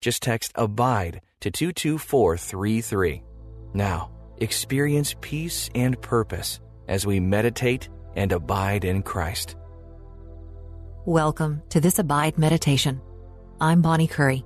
[0.00, 3.22] Just text ABIDE to 22433.
[3.74, 9.56] Now, experience peace and purpose as we meditate and abide in Christ.
[11.04, 13.00] Welcome to this Abide Meditation.
[13.60, 14.44] I'm Bonnie Curry.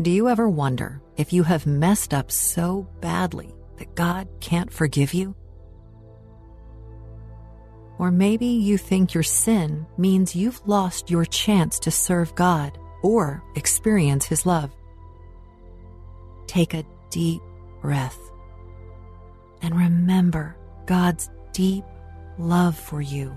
[0.00, 5.12] Do you ever wonder if you have messed up so badly that God can't forgive
[5.12, 5.36] you?
[7.98, 13.42] Or maybe you think your sin means you've lost your chance to serve God or
[13.54, 14.70] experience His love.
[16.46, 17.42] Take a deep
[17.80, 18.18] breath
[19.62, 21.84] and remember God's deep
[22.38, 23.36] love for you.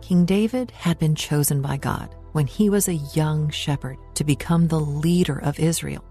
[0.00, 4.68] King David had been chosen by God when he was a young shepherd to become
[4.68, 6.04] the leader of Israel.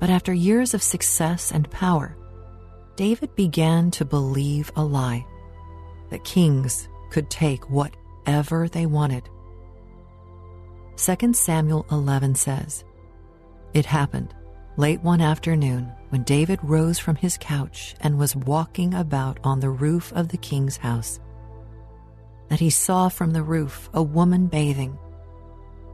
[0.00, 2.16] But after years of success and power,
[2.96, 5.24] David began to believe a lie
[6.10, 9.28] that kings could take whatever they wanted.
[10.96, 12.84] 2 Samuel 11 says,
[13.74, 14.34] It happened
[14.76, 19.70] late one afternoon when David rose from his couch and was walking about on the
[19.70, 21.20] roof of the king's house
[22.48, 24.98] that he saw from the roof a woman bathing.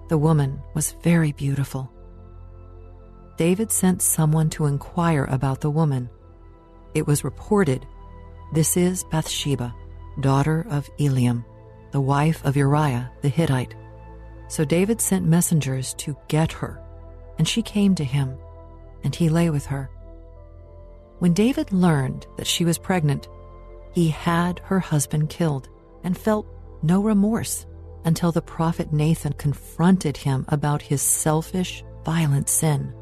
[0.09, 1.93] The woman was very beautiful.
[3.37, 6.09] David sent someone to inquire about the woman.
[6.95, 7.87] It was reported,
[8.55, 9.75] This is Bathsheba
[10.21, 11.45] daughter of Eliam,
[11.93, 13.75] the wife of Uriah the Hittite.
[14.49, 16.81] So David sent messengers to get her,
[17.39, 18.37] and she came to him,
[19.03, 19.91] and he lay with her.
[21.19, 23.29] When David learned that she was pregnant,
[23.93, 25.69] he had her husband killed
[26.05, 26.47] and felt
[26.83, 27.67] no remorse
[28.05, 32.95] until the prophet Nathan confronted him about his selfish, violent sin.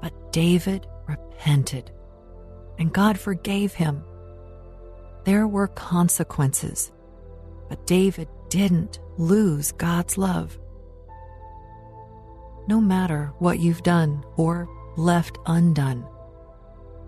[0.00, 1.90] But David repented
[2.78, 4.02] and God forgave him.
[5.24, 6.92] There were consequences,
[7.68, 10.58] but David didn't lose God's love.
[12.66, 16.06] No matter what you've done or left undone,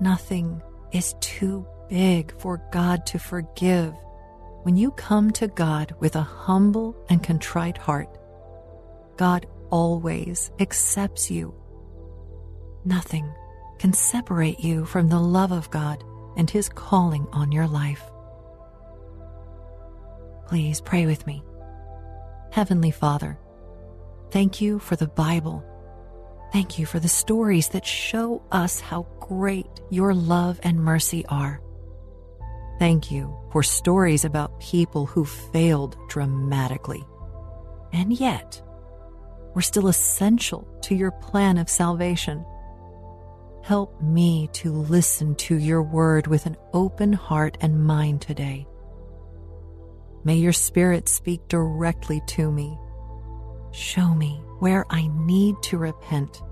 [0.00, 0.60] nothing
[0.92, 3.94] is too big for God to forgive.
[4.62, 8.18] When you come to God with a humble and contrite heart,
[9.16, 11.54] God always accepts you.
[12.84, 13.32] Nothing
[13.80, 16.04] can separate you from the love of God
[16.36, 18.02] and His calling on your life.
[20.46, 21.42] Please pray with me.
[22.52, 23.38] Heavenly Father,
[24.30, 25.64] thank you for the Bible.
[26.52, 31.62] Thank you for the stories that show us how great your love and mercy are.
[32.78, 37.02] Thank you for stories about people who failed dramatically
[37.94, 38.60] and yet
[39.54, 42.44] were still essential to your plan of salvation.
[43.62, 48.66] Help me to listen to your word with an open heart and mind today.
[50.24, 52.78] May your spirit speak directly to me.
[53.72, 56.42] Show me where I need to repent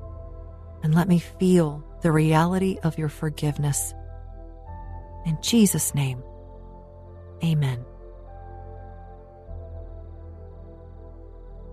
[0.82, 3.94] and let me feel the reality of your forgiveness.
[5.26, 6.22] In Jesus' name,
[7.42, 7.84] amen.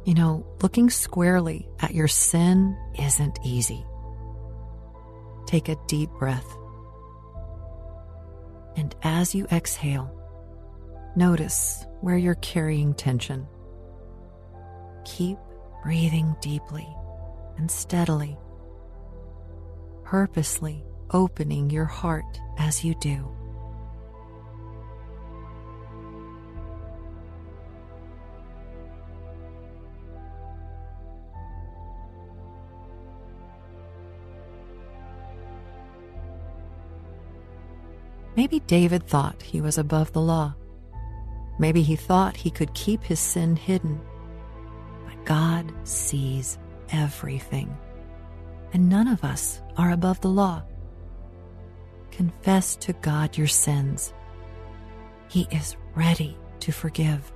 [0.06, 3.86] You know, looking squarely at your sin isn't easy.
[5.46, 6.58] Take a deep breath.
[8.76, 10.12] And as you exhale,
[11.16, 13.48] notice where you're carrying tension.
[15.06, 15.38] Keep
[15.84, 16.88] breathing deeply
[17.58, 18.38] and steadily,
[20.04, 23.32] purposely opening your heart as you do.
[38.36, 40.56] Maybe David thought he was above the law.
[41.58, 44.02] Maybe he thought he could keep his sin hidden.
[45.06, 46.58] But God sees
[46.90, 47.76] everything.
[48.74, 50.64] And none of us are above the law.
[52.12, 54.14] Confess to God your sins.
[55.30, 57.32] He is ready to forgive.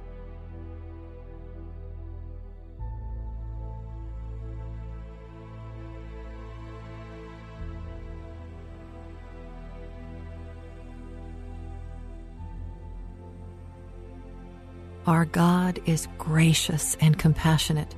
[15.09, 17.95] Our God is gracious and compassionate,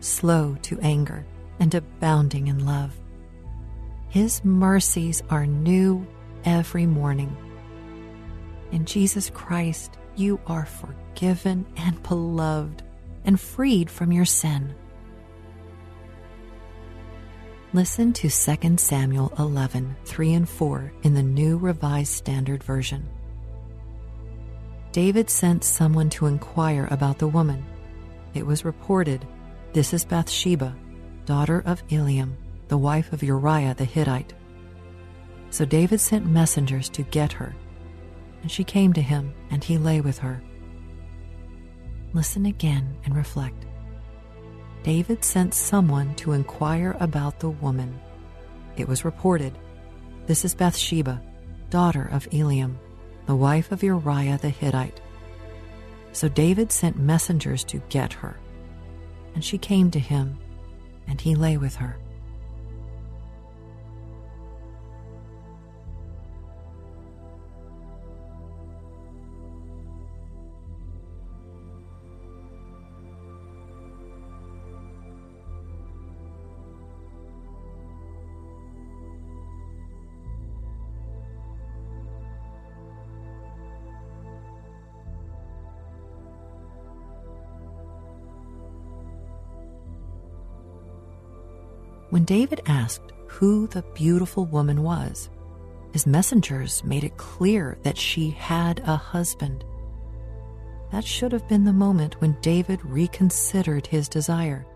[0.00, 1.26] slow to anger,
[1.60, 2.98] and abounding in love.
[4.08, 6.06] His mercies are new
[6.46, 7.36] every morning.
[8.72, 12.82] In Jesus Christ, you are forgiven and beloved
[13.26, 14.74] and freed from your sin.
[17.74, 23.06] Listen to 2 Samuel 11, 3 and 4 in the New Revised Standard Version.
[24.96, 27.62] David sent someone to inquire about the woman.
[28.32, 29.28] It was reported,
[29.74, 30.74] This is Bathsheba,
[31.26, 32.34] daughter of Eliam,
[32.68, 34.32] the wife of Uriah the Hittite.
[35.50, 37.54] So David sent messengers to get her,
[38.40, 40.42] and she came to him, and he lay with her.
[42.14, 43.66] Listen again and reflect.
[44.82, 48.00] David sent someone to inquire about the woman.
[48.78, 49.58] It was reported,
[50.24, 51.20] This is Bathsheba,
[51.68, 52.78] daughter of Eliam,
[53.26, 55.00] the wife of Uriah the Hittite.
[56.12, 58.38] So David sent messengers to get her,
[59.34, 60.38] and she came to him,
[61.06, 61.96] and he lay with her.
[92.16, 95.28] When David asked who the beautiful woman was,
[95.92, 99.66] his messengers made it clear that she had a husband.
[100.92, 104.66] That should have been the moment when David reconsidered his desire.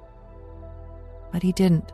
[1.33, 1.91] But he didn't.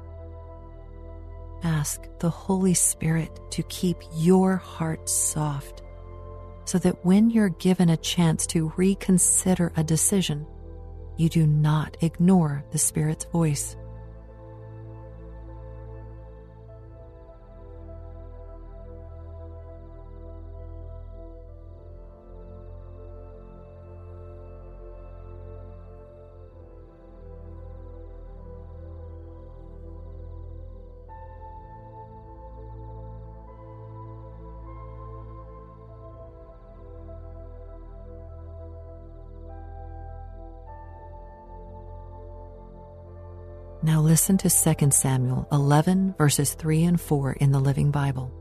[1.62, 5.84] Ask the Holy Spirit to keep your heart soft
[6.64, 10.44] so that when you're given a chance to reconsider a decision,
[11.16, 13.76] you do not ignore the Spirit's voice.
[43.86, 48.32] Now listen to 2 Samuel 11, verses 3 and 4 in the Living Bible.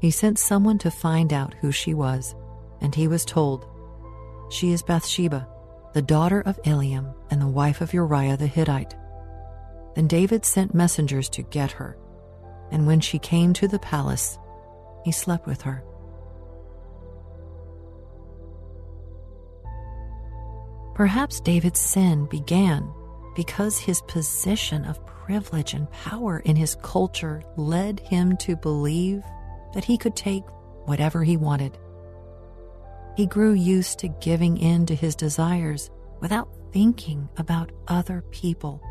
[0.00, 2.34] He sent someone to find out who she was,
[2.80, 3.64] and he was told,
[4.50, 5.46] She is Bathsheba,
[5.94, 8.92] the daughter of Eliam and the wife of Uriah the Hittite.
[9.94, 11.96] Then David sent messengers to get her,
[12.72, 14.36] and when she came to the palace,
[15.04, 15.84] he slept with her.
[20.96, 22.92] Perhaps David's sin began
[23.34, 29.22] because his position of privilege and power in his culture led him to believe
[29.74, 30.44] that he could take
[30.84, 31.78] whatever he wanted.
[33.16, 35.90] He grew used to giving in to his desires
[36.20, 38.82] without thinking about other people.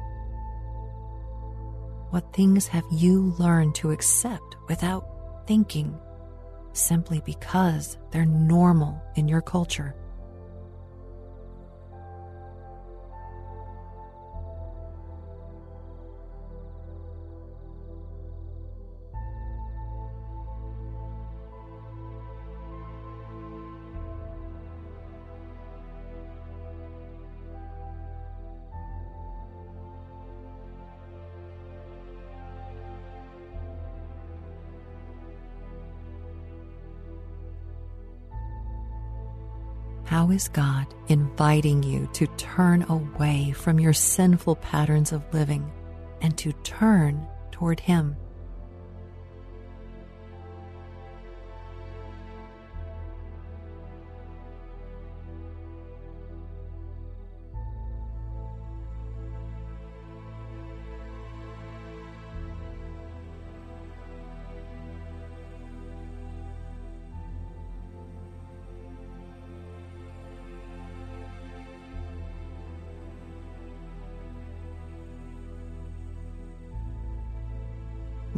[2.12, 5.98] What things have you learned to accept without thinking,
[6.74, 9.96] simply because they're normal in your culture?
[40.11, 45.71] How is God inviting you to turn away from your sinful patterns of living
[46.19, 48.18] and to turn toward Him?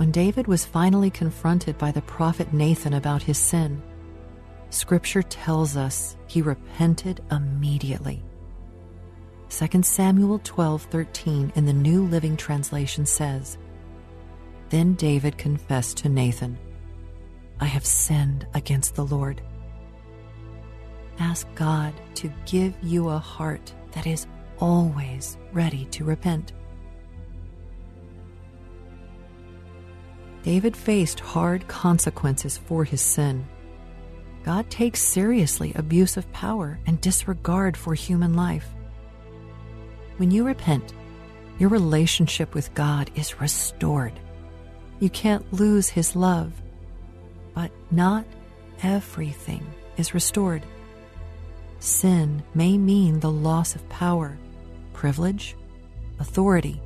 [0.04, 3.82] When David was finally confronted by the prophet Nathan about his sin,
[4.70, 8.22] Scripture tells us he repented immediately.
[9.48, 13.58] 2 Samuel 12:13 in the New Living Translation says,
[14.68, 16.58] Then David confessed to Nathan,
[17.62, 19.42] I have sinned against the Lord.
[21.18, 24.28] ask God to give you a heart that is
[24.60, 26.52] always ready to repent.
[30.44, 33.48] David faced hard consequences for his sin.
[34.44, 38.68] God takes seriously abuse of power and disregard for human life.
[40.18, 40.94] When you repent,
[41.60, 44.20] your relationship with God is restored.
[45.00, 46.54] You can't lose His love,
[47.54, 48.26] but not
[48.82, 49.66] everything
[49.98, 50.66] is restored.
[51.80, 54.38] Sin may mean the loss of power,
[54.94, 55.56] privilege,
[56.20, 56.82] authority,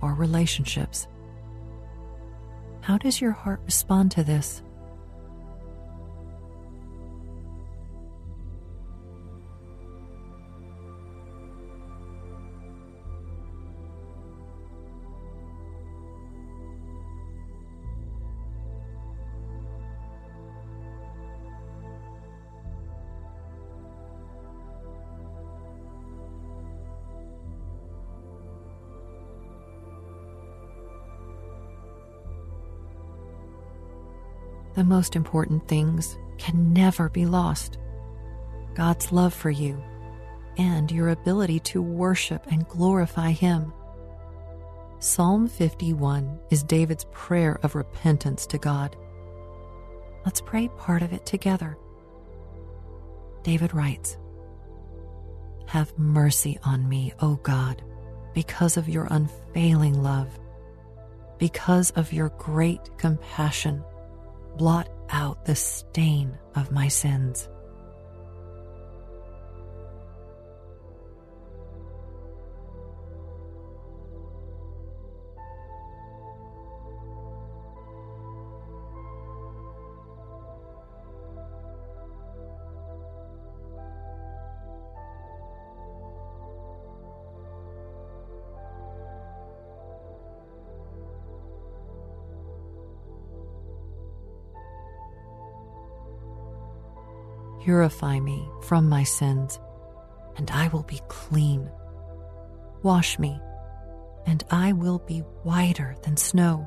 [0.00, 1.06] or relationships.
[2.82, 4.60] How does your heart respond to this?
[34.74, 37.78] The most important things can never be lost
[38.74, 39.82] God's love for you
[40.56, 43.72] and your ability to worship and glorify Him.
[44.98, 48.96] Psalm 51 is David's prayer of repentance to God.
[50.24, 51.76] Let's pray part of it together.
[53.42, 54.16] David writes
[55.66, 57.82] Have mercy on me, O God,
[58.32, 60.28] because of your unfailing love,
[61.38, 63.82] because of your great compassion
[64.56, 67.48] blot out the stain of my sins.
[97.64, 99.60] Purify me from my sins,
[100.36, 101.70] and I will be clean.
[102.82, 103.40] Wash me,
[104.26, 106.66] and I will be whiter than snow.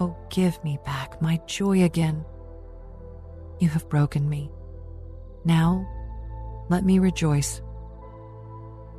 [0.00, 2.26] Oh, give me back my joy again.
[3.58, 4.50] You have broken me.
[5.46, 5.88] Now,
[6.68, 7.62] let me rejoice.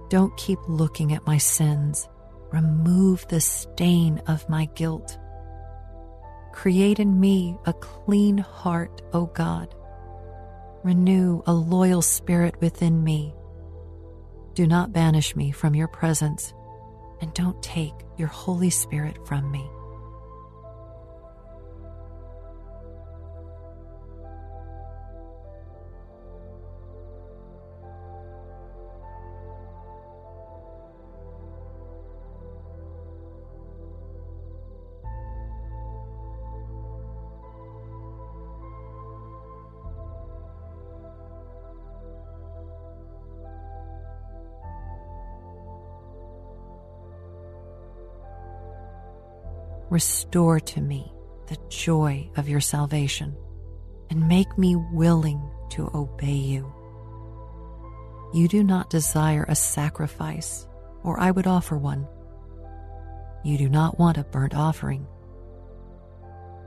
[0.10, 2.10] Don't keep looking at my sins.
[2.52, 5.16] Remove the stain of my guilt.
[6.54, 9.76] Create in me a clean heart, O God
[10.84, 13.36] Renew a loyal spirit within me.
[14.54, 16.54] Do not banish me from your presence,
[17.20, 19.70] and don't take your Holy Spirit from me.
[50.00, 51.12] Restore to me
[51.48, 53.36] the joy of your salvation
[54.10, 55.42] and make me willing
[55.72, 56.74] to obey you.
[58.34, 60.66] You do not desire a sacrifice,
[61.04, 62.08] or I would offer one.
[63.44, 65.06] You do not want a burnt offering.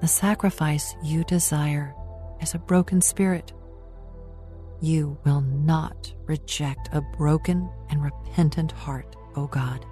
[0.03, 1.95] The sacrifice you desire
[2.43, 3.55] is a broken spirit.
[4.83, 9.87] You will not reject a broken and repentant heart, O God.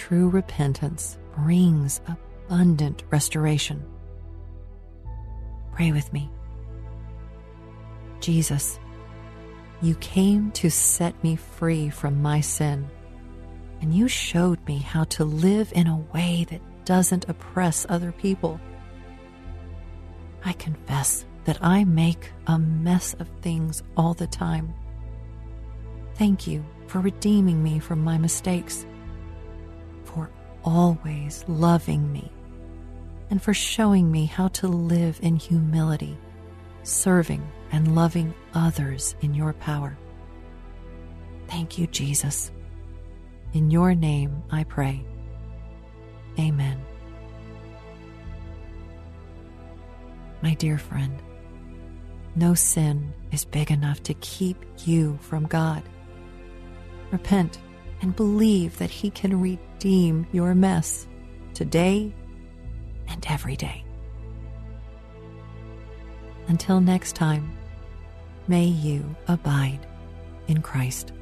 [0.00, 3.84] True repentance brings abundant restoration.
[5.74, 6.30] Pray with me.
[8.20, 8.80] Jesus,
[9.82, 12.88] you came to set me free from my sin,
[13.82, 18.58] and you showed me how to live in a way that doesn't oppress other people.
[20.46, 24.72] I confess that I make a mess of things all the time.
[26.14, 28.86] Thank you for redeeming me from my mistakes
[30.64, 32.30] always loving me
[33.30, 36.18] and for showing me how to live in humility,
[36.82, 39.96] serving and loving others in your power.
[41.48, 42.50] Thank you, Jesus.
[43.52, 45.04] In your name I pray.
[46.38, 46.80] Amen.
[50.42, 51.20] My dear friend,
[52.34, 55.82] no sin is big enough to keep you from God.
[57.10, 57.58] Repent
[58.00, 59.40] and believe that He can
[59.80, 61.06] redeem your mess
[61.54, 62.12] today
[63.08, 63.82] and every day.
[66.48, 67.50] Until next time,
[68.46, 69.86] may you abide
[70.48, 71.14] in Christ.